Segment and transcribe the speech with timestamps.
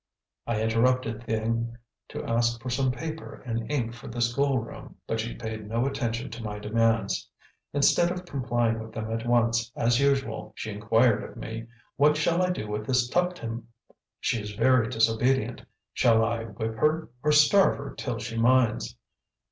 [0.47, 1.75] I interrupted Thieng
[2.07, 5.85] to ask for some paper and ink for the school room, but she paid no
[5.85, 7.29] attention to my demands.
[7.71, 11.67] Instead of complying with them at once, as usual, she inquired of me,
[11.97, 13.67] "What shall I do with this Tuptim?
[14.19, 15.61] She is very disobedient.
[15.93, 18.95] Shall I whip her, or starve her till she minds?"